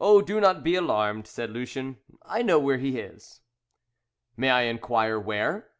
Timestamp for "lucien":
1.50-1.98